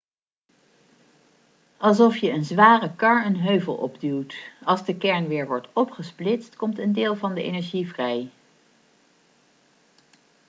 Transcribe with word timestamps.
alsof 1.77 2.17
je 2.17 2.29
een 2.29 2.43
zware 2.45 2.95
kar 2.95 3.25
een 3.25 3.35
heuvel 3.39 3.75
opduwt 3.75 4.35
als 4.63 4.85
de 4.85 4.97
kern 4.97 5.27
weer 5.27 5.47
wordt 5.47 5.67
opgesplitst 5.73 6.55
komt 6.55 6.77
een 6.79 6.93
deel 6.93 7.15
van 7.15 7.33
de 7.33 7.43
energie 7.43 7.87
vrij 7.87 8.29